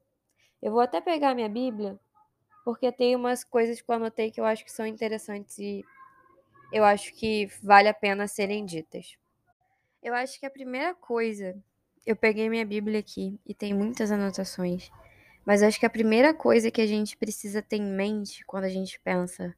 [0.62, 2.00] Eu vou até pegar minha Bíblia,
[2.70, 5.84] porque tem umas coisas que eu anotei que eu acho que são interessantes e
[6.72, 9.18] eu acho que vale a pena serem ditas.
[10.04, 11.58] Eu acho que a primeira coisa,
[12.06, 14.92] eu peguei minha Bíblia aqui e tem muitas anotações,
[15.44, 18.70] mas acho que a primeira coisa que a gente precisa ter em mente quando a
[18.70, 19.56] gente pensa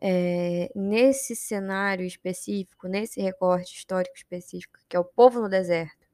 [0.00, 6.08] é, nesse cenário específico, nesse recorte histórico específico, que é o povo no deserto,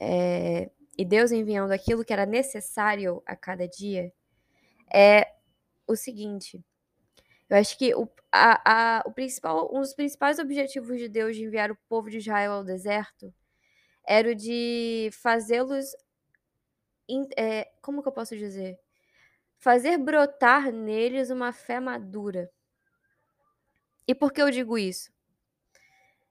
[0.00, 4.12] é, e Deus enviando aquilo que era necessário a cada dia,
[4.92, 5.35] é
[5.86, 6.64] o seguinte.
[7.48, 11.44] Eu acho que o, a, a, o principal, um dos principais objetivos de Deus de
[11.44, 13.32] enviar o povo de Israel ao deserto
[14.06, 15.86] era o de fazê-los.
[17.36, 18.78] É, como que eu posso dizer?
[19.58, 22.50] Fazer brotar neles uma fé madura.
[24.06, 25.12] E por que eu digo isso?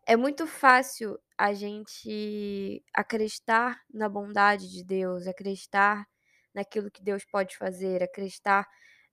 [0.06, 6.08] É muito fácil a gente acreditar na bondade de Deus, acreditar
[6.54, 8.66] naquilo que Deus pode fazer, acreditar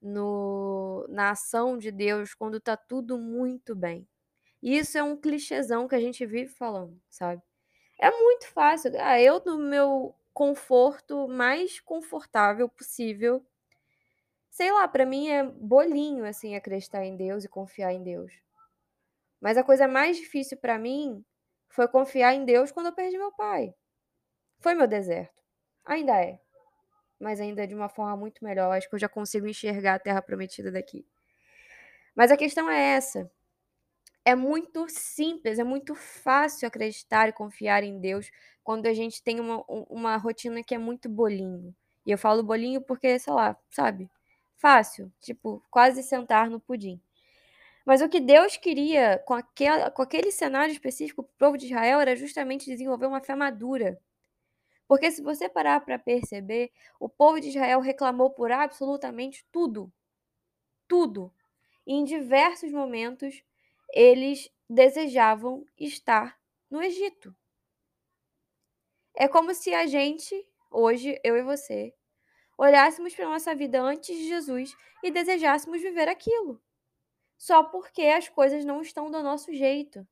[0.02, 4.06] no, na ação de Deus quando tá tudo muito bem.
[4.62, 7.42] E isso é um clichêzão que a gente vive falando, sabe?
[8.00, 8.92] É muito fácil.
[8.98, 13.44] Ah, eu, no meu conforto mais confortável possível,
[14.50, 18.32] sei lá, para mim é bolinho, assim, acreditar em Deus e confiar em Deus.
[19.40, 21.24] Mas a coisa mais difícil para mim
[21.68, 23.74] foi confiar em Deus quando eu perdi meu pai.
[24.60, 25.42] Foi meu deserto.
[25.84, 26.41] Ainda é.
[27.22, 28.76] Mas ainda de uma forma muito melhor.
[28.76, 31.06] Acho que eu já consigo enxergar a terra prometida daqui.
[32.16, 33.30] Mas a questão é essa.
[34.24, 38.30] É muito simples, é muito fácil acreditar e confiar em Deus
[38.64, 41.74] quando a gente tem uma, uma rotina que é muito bolinho.
[42.04, 44.10] E eu falo bolinho porque, sei lá, sabe?
[44.56, 45.12] Fácil.
[45.20, 47.00] Tipo, quase sentar no pudim.
[47.84, 51.66] Mas o que Deus queria com, aquela, com aquele cenário específico para o povo de
[51.66, 53.98] Israel era justamente desenvolver uma fé madura.
[54.92, 59.90] Porque se você parar para perceber, o povo de Israel reclamou por absolutamente tudo.
[60.86, 61.32] Tudo.
[61.86, 63.42] E em diversos momentos,
[63.94, 66.38] eles desejavam estar
[66.70, 67.34] no Egito.
[69.16, 71.94] É como se a gente, hoje, eu e você,
[72.58, 76.60] olhássemos para a nossa vida antes de Jesus e desejássemos viver aquilo
[77.38, 80.06] só porque as coisas não estão do nosso jeito.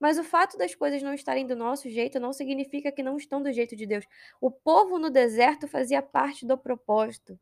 [0.00, 3.42] Mas o fato das coisas não estarem do nosso jeito não significa que não estão
[3.42, 4.06] do jeito de Deus.
[4.40, 7.38] O povo no deserto fazia parte do propósito.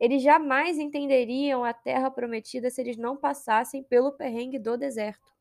[0.00, 5.36] Eles jamais entenderiam a terra prometida se eles não passassem pelo perrengue do deserto.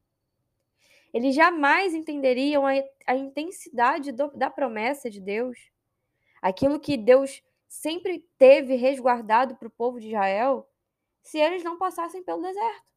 [1.13, 2.73] Eles jamais entenderiam a,
[3.06, 5.58] a intensidade do, da promessa de Deus.
[6.41, 10.67] Aquilo que Deus sempre teve resguardado para o povo de Israel,
[11.21, 12.88] se eles não passassem pelo deserto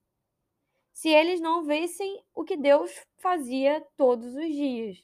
[0.93, 5.03] se eles não vissem o que Deus fazia todos os dias.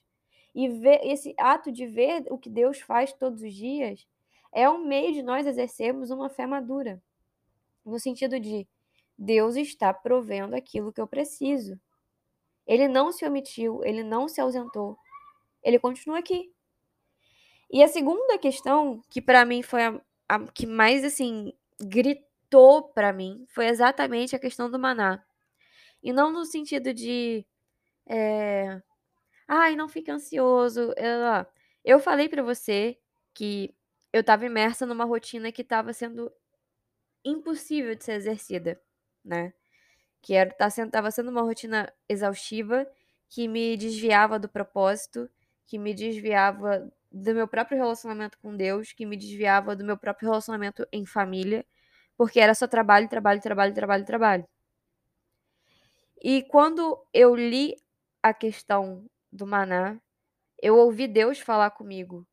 [0.54, 4.06] E ver, esse ato de ver o que Deus faz todos os dias
[4.52, 7.02] é um meio de nós exercermos uma fé madura.
[7.84, 8.66] No sentido de
[9.18, 11.78] Deus está provendo aquilo que eu preciso.
[12.66, 14.98] Ele não se omitiu, ele não se ausentou.
[15.62, 16.52] Ele continua aqui.
[17.70, 23.12] E a segunda questão, que para mim foi a, a, que mais assim gritou para
[23.12, 25.24] mim, foi exatamente a questão do maná.
[26.02, 27.46] E não no sentido de.
[28.08, 28.80] É,
[29.48, 30.92] Ai, não fique ansioso.
[30.96, 31.46] Eu,
[31.84, 32.98] eu falei para você
[33.34, 33.74] que
[34.12, 36.32] eu estava imersa numa rotina que estava sendo
[37.24, 38.80] impossível de ser exercida,
[39.24, 39.52] né?
[40.22, 42.86] Que era, tá sendo, tava sendo uma rotina exaustiva,
[43.30, 45.30] que me desviava do propósito,
[45.66, 50.28] que me desviava do meu próprio relacionamento com Deus, que me desviava do meu próprio
[50.30, 51.66] relacionamento em família,
[52.16, 54.48] porque era só trabalho, trabalho, trabalho, trabalho, trabalho.
[56.22, 57.76] E quando eu li
[58.22, 60.00] a questão do maná,
[60.62, 62.26] eu ouvi Deus falar comigo: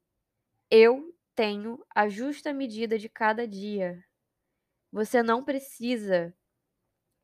[0.72, 4.04] Eu tenho a justa medida de cada dia.
[4.91, 6.34] Você não precisa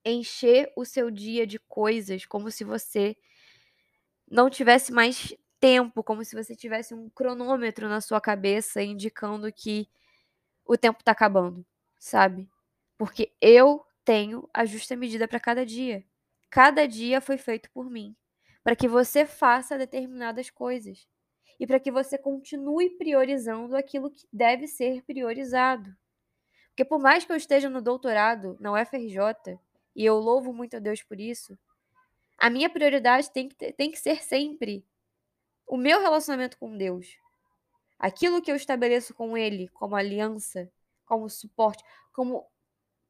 [0.06, 3.16] encher o seu dia de coisas como se você
[4.30, 9.88] não tivesse mais tempo, como se você tivesse um cronômetro na sua cabeça indicando que
[10.66, 11.66] o tempo tá acabando,
[12.00, 12.50] sabe?
[12.98, 16.06] Porque eu tenho a justa medida para cada dia.
[16.50, 18.16] Cada dia foi feito por mim,
[18.64, 21.08] para que você faça determinadas coisas
[21.60, 25.96] e para que você continue priorizando aquilo que deve ser priorizado.
[26.70, 29.60] Porque por mais que eu esteja no doutorado na UFRJ,
[29.96, 31.58] e eu louvo muito a Deus por isso,
[32.38, 34.86] a minha prioridade tem que, ter, tem que ser sempre
[35.68, 37.18] o meu relacionamento com Deus.
[38.00, 40.72] Aquilo que eu estabeleço com Ele como aliança,
[41.06, 41.84] como suporte,
[42.14, 42.48] como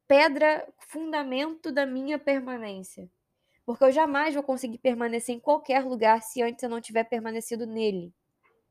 [0.08, 3.08] pedra, fundamento da minha permanência.
[3.70, 7.68] Porque eu jamais vou conseguir permanecer em qualquer lugar se antes eu não tiver permanecido
[7.68, 8.12] nele.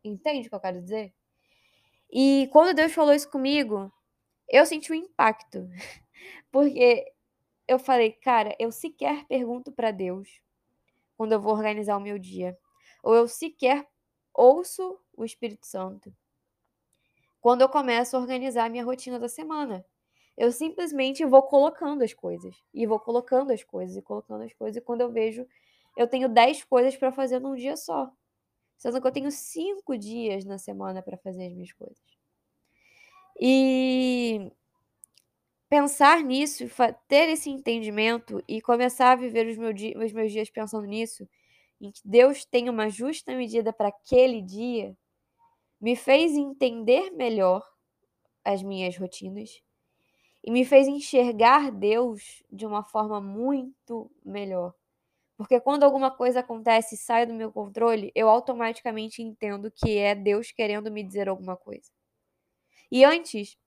[0.03, 1.13] Entende o que eu quero dizer?
[2.11, 3.89] E quando Deus falou isso comigo,
[4.49, 5.69] eu senti um impacto.
[6.51, 7.09] Porque
[7.65, 10.41] eu falei, cara, eu sequer pergunto para Deus
[11.15, 12.57] quando eu vou organizar o meu dia.
[13.01, 13.87] Ou eu sequer
[14.33, 16.13] ouço o Espírito Santo
[17.39, 19.85] quando eu começo a organizar a minha rotina da semana.
[20.39, 22.55] Eu simplesmente vou colocando as coisas.
[22.73, 24.77] E vou colocando as coisas e colocando as coisas.
[24.77, 25.45] E quando eu vejo,
[25.97, 28.09] eu tenho 10 coisas para fazer num dia só.
[28.77, 32.01] Sendo que eu tenho 5 dias na semana para fazer as minhas coisas.
[33.37, 34.49] E
[35.67, 36.63] pensar nisso,
[37.05, 41.27] ter esse entendimento e começar a viver os, os meus dias pensando nisso,
[41.81, 44.97] em que Deus tem uma justa medida para aquele dia,
[45.81, 47.61] me fez entender melhor
[48.45, 49.61] as minhas rotinas
[50.43, 54.73] e me fez enxergar Deus de uma forma muito melhor.
[55.37, 60.13] Porque quando alguma coisa acontece e sai do meu controle, eu automaticamente entendo que é
[60.13, 61.89] Deus querendo me dizer alguma coisa.
[62.91, 63.57] E antes,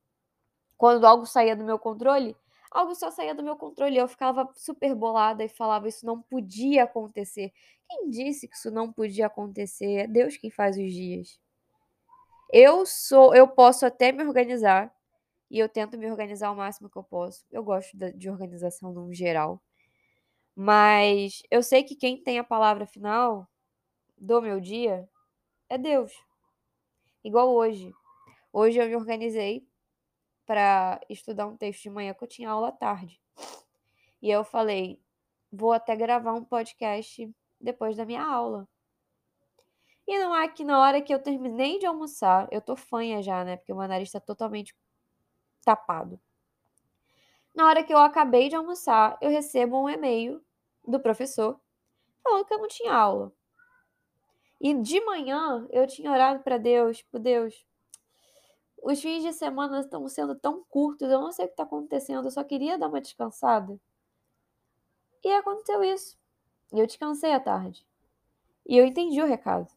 [0.77, 2.37] quando algo saía do meu controle,
[2.71, 3.97] algo só saía do meu controle.
[3.97, 7.53] Eu ficava super bolada e falava isso não podia acontecer.
[7.89, 9.95] Quem disse que isso não podia acontecer?
[9.95, 11.41] É Deus quem faz os dias.
[12.53, 14.93] Eu sou, eu posso até me organizar
[15.53, 17.45] e eu tento me organizar o máximo que eu posso.
[17.51, 19.63] Eu gosto de organização no geral.
[20.57, 23.47] Mas eu sei que quem tem a palavra final
[24.17, 25.07] do meu dia
[25.69, 26.11] é Deus.
[27.23, 27.93] Igual hoje.
[28.51, 29.69] Hoje eu me organizei
[30.47, 33.21] para estudar um texto de manhã que eu tinha aula à tarde.
[34.23, 34.99] E eu falei,
[35.53, 38.67] vou até gravar um podcast depois da minha aula.
[40.07, 43.45] E não é que na hora que eu terminei de almoçar, eu tô fanha já,
[43.45, 43.59] né?
[43.59, 44.75] Porque o meu nariz tá totalmente
[45.65, 46.21] tapado.
[47.55, 50.43] Na hora que eu acabei de almoçar, eu recebo um e-mail
[50.87, 51.61] do professor
[52.23, 53.33] falando que eu não tinha aula.
[54.61, 57.67] E de manhã eu tinha orado para Deus, por tipo, Deus.
[58.83, 62.27] Os fins de semana estão sendo tão curtos, eu não sei o que está acontecendo,
[62.27, 63.79] eu só queria dar uma descansada.
[65.23, 66.17] E aconteceu isso.
[66.73, 67.87] E eu descansei à tarde.
[68.67, 69.69] E eu entendi o recado.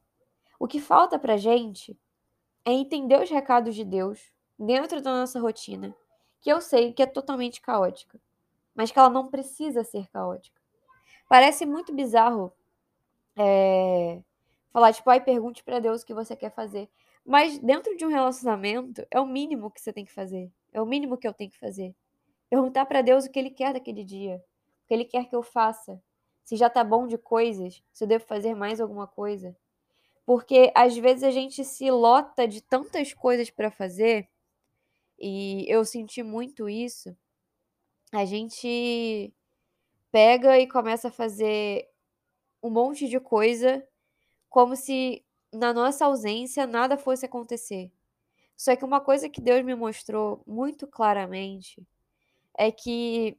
[0.60, 2.00] O que falta pra gente
[2.64, 5.96] é entender os recados de Deus dentro da nossa rotina,
[6.42, 8.20] que eu sei que é totalmente caótica,
[8.74, 10.62] mas que ela não precisa ser caótica.
[11.28, 12.54] Parece muito bizarro
[13.36, 14.22] é,
[14.72, 16.90] falar, tipo, ai, pergunte para Deus o que você quer fazer.
[17.26, 20.52] Mas dentro de um relacionamento, é o mínimo que você tem que fazer.
[20.72, 21.96] É o mínimo que eu tenho que fazer.
[22.50, 24.36] Perguntar para Deus o que Ele quer daquele dia.
[24.84, 26.00] O que Ele quer que eu faça.
[26.44, 29.56] Se já tá bom de coisas, se eu devo fazer mais alguma coisa.
[30.26, 34.30] Porque às vezes a gente se lota de tantas coisas para fazer,
[35.20, 37.16] e eu senti muito isso.
[38.12, 39.34] A gente
[40.12, 41.90] pega e começa a fazer
[42.62, 43.86] um monte de coisa
[44.50, 45.24] como se
[45.54, 47.92] na nossa ausência nada fosse acontecer.
[48.56, 51.86] Só que uma coisa que Deus me mostrou muito claramente
[52.58, 53.38] é que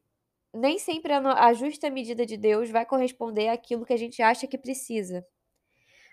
[0.53, 4.59] nem sempre a justa medida de Deus vai corresponder àquilo que a gente acha que
[4.59, 5.27] precisa.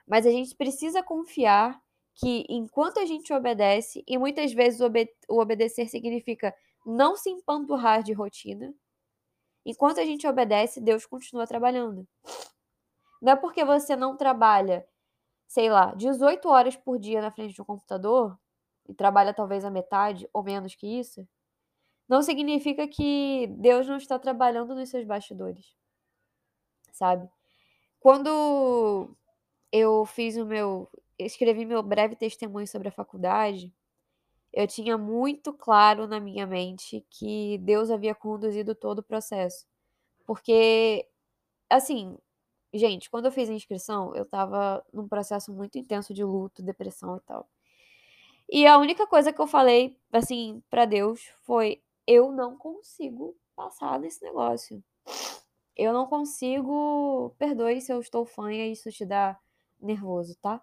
[0.07, 1.81] Mas a gente precisa confiar
[2.15, 6.53] que enquanto a gente obedece, e muitas vezes o, obede o obedecer significa
[6.85, 8.73] não se empanturrar de rotina,
[9.65, 12.07] enquanto a gente obedece, Deus continua trabalhando.
[13.21, 14.85] Não é porque você não trabalha,
[15.47, 18.37] sei lá, 18 horas por dia na frente de um computador,
[18.87, 21.27] e trabalha talvez a metade ou menos que isso,
[22.07, 25.73] não significa que Deus não está trabalhando nos seus bastidores.
[26.91, 27.27] Sabe?
[27.99, 29.15] Quando
[29.71, 30.89] eu fiz o meu.
[31.17, 33.73] Escrevi meu breve testemunho sobre a faculdade,
[34.53, 39.65] eu tinha muito claro na minha mente que Deus havia conduzido todo o processo.
[40.25, 41.07] Porque,
[41.69, 42.17] assim,
[42.73, 47.17] gente, quando eu fiz a inscrição, eu tava num processo muito intenso de luto, depressão
[47.17, 47.49] e tal.
[48.49, 53.99] E a única coisa que eu falei, assim, para Deus foi: eu não consigo passar
[53.99, 54.83] nesse negócio.
[55.75, 57.33] Eu não consigo.
[57.39, 59.39] Perdoe se eu estou fanha e isso te dá
[59.81, 60.61] nervoso, tá?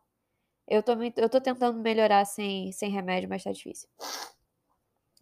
[0.71, 3.89] Eu tô, eu tô tentando melhorar sem, sem remédio, mas tá difícil.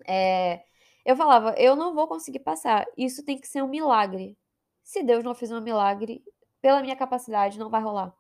[0.07, 0.63] É,
[1.07, 2.87] eu falava, eu não vou conseguir passar.
[2.99, 4.37] Isso tem que ser um milagre.
[4.85, 6.23] Se Deus não fizer um milagre,
[6.61, 8.15] pela minha capacidade, não vai rolar.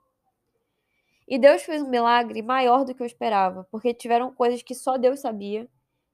[1.28, 4.96] E Deus fez um milagre maior do que eu esperava, porque tiveram coisas que só
[4.96, 5.68] Deus sabia,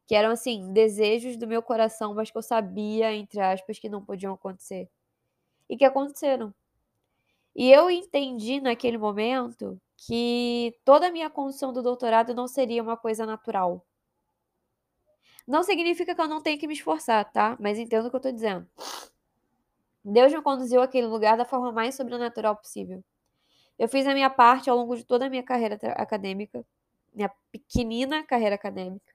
[0.09, 4.05] que eram assim, desejos do meu coração, mas que eu sabia, entre aspas, que não
[4.05, 4.91] podiam acontecer.
[5.69, 6.53] E que aconteceram.
[7.55, 12.97] E eu entendi naquele momento que toda a minha condição do doutorado não seria uma
[12.97, 13.85] coisa natural.
[15.47, 17.57] Não significa que eu não tenho que me esforçar, tá?
[17.61, 18.67] Mas entendo o que eu tô dizendo.
[20.05, 23.03] Deus me conduziu àquele lugar da forma mais sobrenatural possível.
[23.79, 26.65] Eu fiz a minha parte ao longo de toda a minha carreira acadêmica,
[27.13, 29.13] minha pequenina carreira acadêmica.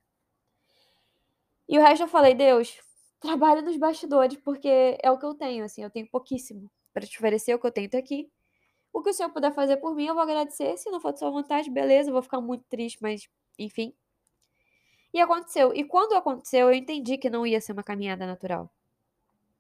[1.68, 2.80] E o resto eu falei, Deus,
[3.20, 7.18] trabalha nos bastidores, porque é o que eu tenho, assim, eu tenho pouquíssimo para te
[7.18, 8.30] oferecer o que eu tenho aqui.
[8.94, 10.78] O que o senhor puder fazer por mim, eu vou agradecer.
[10.78, 13.28] Se não for de sua vontade, beleza, eu vou ficar muito triste, mas
[13.58, 13.94] enfim.
[15.14, 15.74] E aconteceu.
[15.74, 18.70] E quando aconteceu, eu entendi que não ia ser uma caminhada natural.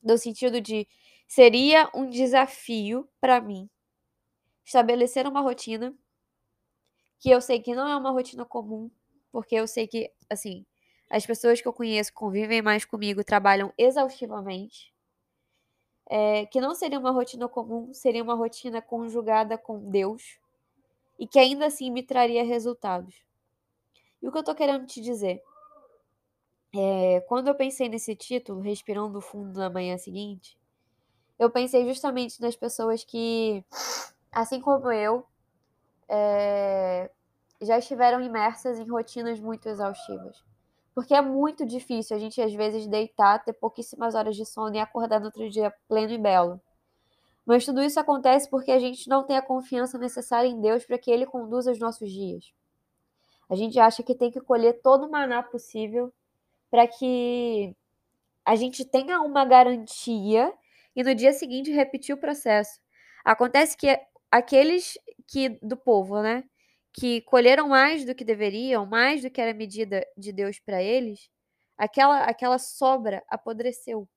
[0.03, 0.87] No sentido de
[1.27, 3.69] seria um desafio para mim
[4.65, 5.93] estabelecer uma rotina
[7.19, 8.89] que eu sei que não é uma rotina comum,
[9.31, 10.65] porque eu sei que, assim,
[11.09, 14.93] as pessoas que eu conheço convivem mais comigo, trabalham exaustivamente.
[16.09, 20.39] É, que não seria uma rotina comum, seria uma rotina conjugada com Deus
[21.19, 23.23] e que ainda assim me traria resultados.
[24.21, 25.41] E o que eu tô querendo te dizer?
[26.75, 30.57] É, quando eu pensei nesse título, Respirando Fundo na Manhã Seguinte,
[31.37, 33.63] eu pensei justamente nas pessoas que,
[34.31, 35.25] assim como eu,
[36.07, 37.09] é,
[37.61, 40.43] já estiveram imersas em rotinas muito exaustivas.
[40.99, 44.79] Porque é muito difícil a gente, às vezes, deitar, ter pouquíssimas horas de sono e
[44.79, 46.59] acordar no outro dia pleno e belo.
[47.45, 50.97] Mas tudo isso acontece porque a gente não tem a confiança necessária em Deus para
[50.97, 52.51] que Ele conduza os nossos dias.
[53.49, 56.11] A gente acha que tem que colher todo o maná possível
[56.69, 57.73] para que
[58.43, 60.53] a gente tenha uma garantia
[60.93, 62.77] e no dia seguinte repetir o processo.
[63.23, 63.97] Acontece que
[64.29, 66.43] aqueles que do povo, né,
[66.93, 71.29] que colheram mais do que deveriam, mais do que era medida de Deus para eles,
[71.77, 74.07] aquela aquela sobra apodreceu.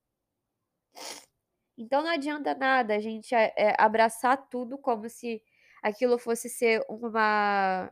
[1.77, 5.43] Então não adianta nada a gente é, abraçar tudo como se
[5.83, 7.91] aquilo fosse ser uma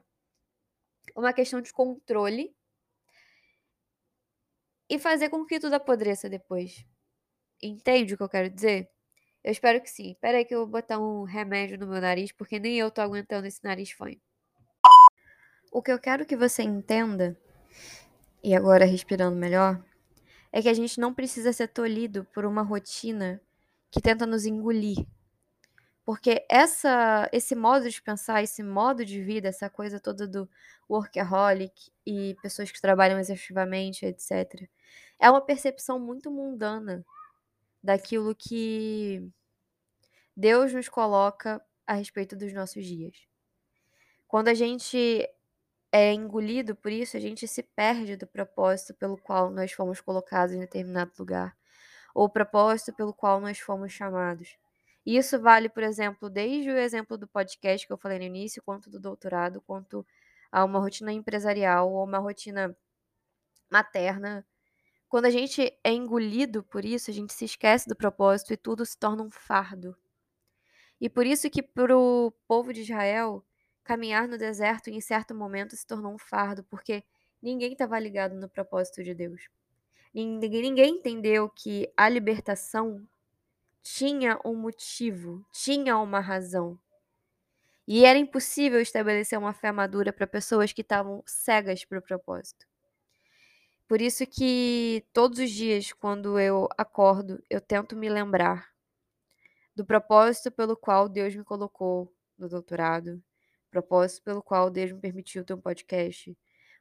[1.16, 2.54] uma questão de controle
[4.88, 6.84] e fazer com que tudo apodreça depois.
[7.62, 8.90] Entende o que eu quero dizer?
[9.44, 10.12] Eu espero que sim.
[10.12, 13.00] Espera aí que eu vou botar um remédio no meu nariz, porque nem eu tô
[13.00, 14.20] aguentando esse nariz fanho.
[15.70, 17.38] O que eu quero que você entenda,
[18.42, 19.80] e agora respirando melhor,
[20.52, 23.40] é que a gente não precisa ser tolhido por uma rotina
[23.90, 25.06] que tenta nos engolir.
[26.04, 30.50] Porque essa, esse modo de pensar, esse modo de vida, essa coisa toda do
[30.88, 34.68] workaholic e pessoas que trabalham exaustivamente, etc.,
[35.20, 37.04] é uma percepção muito mundana
[37.80, 39.22] daquilo que
[40.36, 43.16] Deus nos coloca a respeito dos nossos dias.
[44.26, 45.28] Quando a gente
[45.92, 50.54] é engolido por isso, a gente se perde do propósito pelo qual nós fomos colocados
[50.54, 51.56] em determinado lugar,
[52.14, 54.56] ou propósito pelo qual nós fomos chamados.
[55.04, 58.90] Isso vale, por exemplo, desde o exemplo do podcast que eu falei no início, quanto
[58.90, 60.06] do doutorado, quanto
[60.52, 62.76] a uma rotina empresarial ou uma rotina
[63.70, 64.46] materna.
[65.08, 68.84] Quando a gente é engolido por isso, a gente se esquece do propósito e tudo
[68.84, 69.96] se torna um fardo.
[71.00, 73.44] E por isso que para o povo de Israel,
[73.84, 77.04] caminhar no deserto em certo momento se tornou um fardo, porque
[77.42, 79.48] ninguém estava ligado no propósito de Deus.
[80.12, 83.06] Ninguém, ninguém entendeu que a libertação
[83.82, 86.78] tinha um motivo, tinha uma razão.
[87.86, 92.66] E era impossível estabelecer uma fé madura para pessoas que estavam cegas para o propósito.
[93.88, 98.70] Por isso que todos os dias, quando eu acordo, eu tento me lembrar
[99.74, 103.20] do propósito pelo qual Deus me colocou no doutorado,
[103.70, 106.36] propósito pelo qual Deus me permitiu ter um podcast,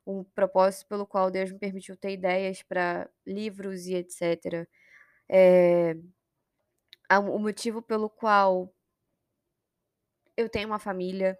[0.05, 4.67] um propósito pelo qual Deus me permitiu ter ideias para livros e etc.
[5.29, 5.95] É,
[7.19, 8.73] o motivo pelo qual
[10.37, 11.37] eu tenho uma família,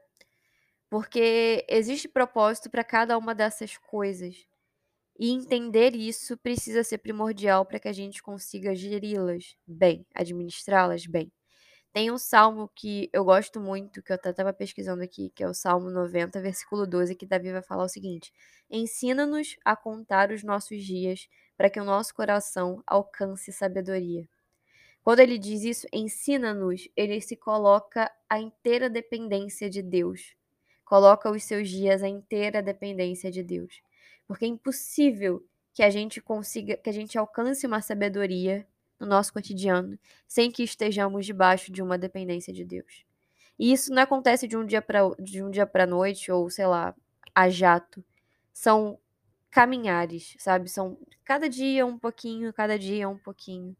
[0.90, 4.46] porque existe propósito para cada uma dessas coisas.
[5.20, 11.32] E entender isso precisa ser primordial para que a gente consiga geri-las bem, administrá-las bem.
[11.92, 15.48] Tem um salmo que eu gosto muito, que eu até estava pesquisando aqui, que é
[15.48, 18.32] o Salmo 90, versículo 12, que Davi vai falar o seguinte:
[18.70, 21.28] Ensina-nos a contar os nossos dias,
[21.58, 24.28] para que o nosso coração alcance sabedoria.
[25.04, 30.36] Quando ele diz isso, ensina-nos, ele se coloca a inteira dependência de Deus.
[30.86, 33.82] Coloca os seus dias a inteira dependência de Deus.
[34.28, 38.68] Porque é impossível que a gente consiga, que a gente alcance uma sabedoria
[39.00, 39.98] no nosso cotidiano
[40.28, 43.06] sem que estejamos debaixo de uma dependência de Deus.
[43.58, 46.66] E isso não acontece de um dia para de um dia para noite ou sei
[46.66, 46.96] lá,
[47.34, 48.04] a jato.
[48.54, 49.00] São
[49.52, 50.70] caminhares, sabe?
[50.70, 53.76] São cada dia um pouquinho, cada dia um pouquinho.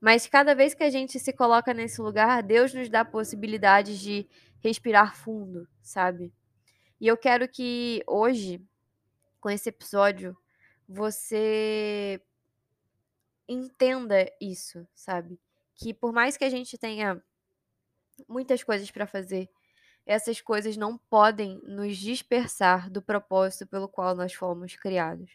[0.00, 3.98] Mas cada vez que a gente se coloca nesse lugar, Deus nos dá a possibilidade
[3.98, 4.28] de
[4.60, 6.32] respirar fundo, sabe?
[7.00, 8.62] E eu quero que hoje,
[9.40, 10.36] com esse episódio,
[10.88, 12.20] você
[13.48, 15.38] entenda isso, sabe?
[15.74, 17.22] Que por mais que a gente tenha
[18.28, 19.48] muitas coisas para fazer,
[20.06, 25.32] essas coisas não podem nos dispersar do propósito pelo qual nós fomos criados.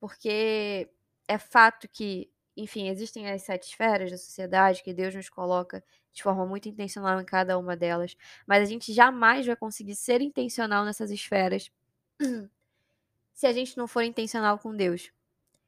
[0.00, 0.90] Porque
[1.28, 5.82] é fato que, enfim, existem as sete esferas da sociedade que Deus nos coloca
[6.12, 8.16] de forma muito intencional em cada uma delas,
[8.46, 11.70] mas a gente jamais vai conseguir ser intencional nessas esferas
[13.34, 15.10] se a gente não for intencional com Deus.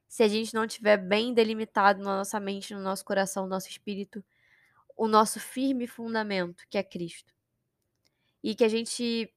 [0.09, 3.69] Se a gente não tiver bem delimitado na nossa mente, no nosso coração, no nosso
[3.69, 4.25] espírito,
[4.97, 7.35] o nosso firme fundamento, que é Cristo.
[8.43, 9.33] E que a gente,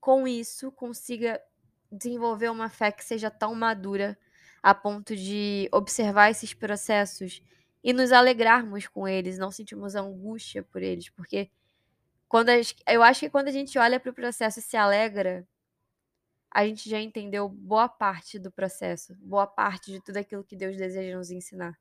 [0.00, 1.40] com isso, consiga
[1.90, 4.18] desenvolver uma fé que seja tão madura
[4.62, 7.42] a ponto de observar esses processos
[7.82, 11.50] e nos alegrarmos com eles, não sentirmos angústia por eles, porque
[12.28, 12.54] quando a,
[12.86, 15.46] eu acho que quando a gente olha para o processo e se alegra,
[16.54, 20.76] a gente já entendeu boa parte do processo, boa parte de tudo aquilo que Deus
[20.76, 21.78] deseja nos ensinar.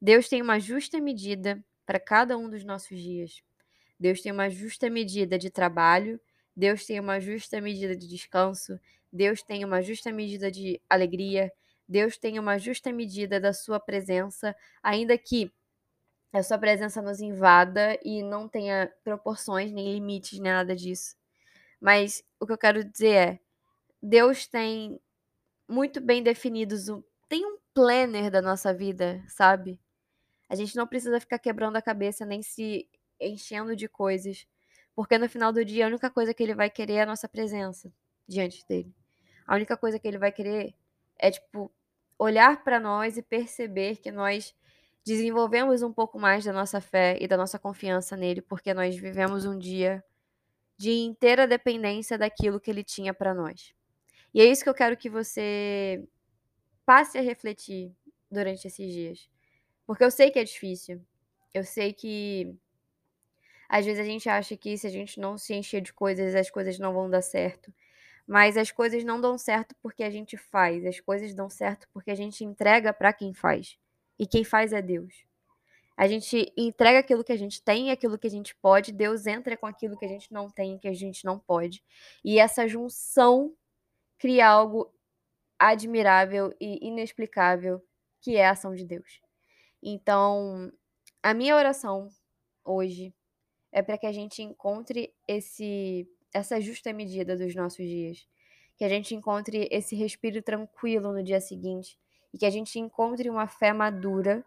[0.00, 3.42] Deus tem uma justa medida para cada um dos nossos dias.
[3.98, 6.20] Deus tem uma justa medida de trabalho,
[6.54, 8.78] Deus tem uma justa medida de descanso,
[9.10, 11.50] Deus tem uma justa medida de alegria,
[11.88, 15.50] Deus tem uma justa medida da sua presença, ainda que
[16.32, 21.16] a sua presença nos invada e não tenha proporções, nem limites, nem nada disso.
[21.80, 23.40] Mas o que eu quero dizer é:
[24.08, 25.00] Deus tem
[25.68, 26.86] muito bem definidos,
[27.28, 29.80] tem um planner da nossa vida, sabe?
[30.48, 32.88] A gente não precisa ficar quebrando a cabeça nem se
[33.20, 34.46] enchendo de coisas,
[34.94, 37.28] porque no final do dia a única coisa que ele vai querer é a nossa
[37.28, 37.92] presença
[38.28, 38.94] diante dele.
[39.44, 40.72] A única coisa que ele vai querer
[41.18, 41.72] é tipo
[42.16, 44.54] olhar para nós e perceber que nós
[45.04, 49.44] desenvolvemos um pouco mais da nossa fé e da nossa confiança nele, porque nós vivemos
[49.44, 50.04] um dia
[50.78, 53.75] de inteira dependência daquilo que ele tinha para nós.
[54.36, 56.06] E é isso que eu quero que você
[56.84, 57.90] passe a refletir
[58.30, 59.30] durante esses dias.
[59.86, 61.00] Porque eu sei que é difícil.
[61.54, 62.54] Eu sei que
[63.66, 66.50] às vezes a gente acha que se a gente não se encher de coisas, as
[66.50, 67.72] coisas não vão dar certo.
[68.26, 72.10] Mas as coisas não dão certo porque a gente faz, as coisas dão certo porque
[72.10, 73.78] a gente entrega para quem faz.
[74.18, 75.24] E quem faz é Deus.
[75.96, 79.56] A gente entrega aquilo que a gente tem, aquilo que a gente pode, Deus entra
[79.56, 81.82] com aquilo que a gente não tem, que a gente não pode.
[82.22, 83.56] E essa junção
[84.18, 84.92] cria algo
[85.58, 87.82] admirável e inexplicável,
[88.20, 89.20] que é a ação de Deus.
[89.82, 90.72] Então,
[91.22, 92.08] a minha oração
[92.64, 93.14] hoje
[93.72, 98.28] é para que a gente encontre esse essa justa medida dos nossos dias,
[98.76, 101.98] que a gente encontre esse respiro tranquilo no dia seguinte
[102.32, 104.44] e que a gente encontre uma fé madura,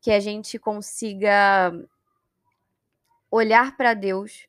[0.00, 1.72] que a gente consiga
[3.28, 4.46] olhar para Deus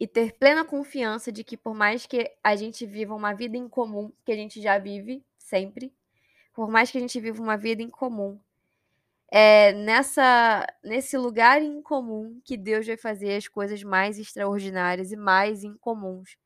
[0.00, 3.68] e ter plena confiança de que por mais que a gente viva uma vida em
[3.68, 5.92] comum, que a gente já vive sempre,
[6.54, 8.40] por mais que a gente viva uma vida em comum,
[9.30, 15.62] é nessa nesse lugar incomum que Deus vai fazer as coisas mais extraordinárias e mais
[15.62, 16.36] incomuns.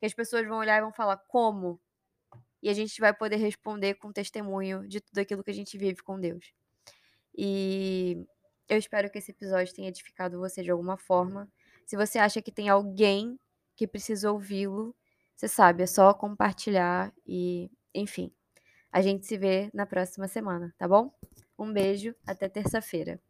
[0.00, 1.80] Que as pessoas vão olhar e vão falar como?
[2.60, 6.02] E a gente vai poder responder com testemunho de tudo aquilo que a gente vive
[6.02, 6.52] com Deus.
[7.36, 8.26] E
[8.68, 11.48] eu espero que esse episódio tenha edificado você de alguma forma.
[11.86, 13.38] Se você acha que tem alguém
[13.76, 14.94] que precisa ouvi-lo,
[15.34, 18.32] você sabe, é só compartilhar e, enfim.
[18.92, 21.12] A gente se vê na próxima semana, tá bom?
[21.58, 23.20] Um beijo, até terça-feira.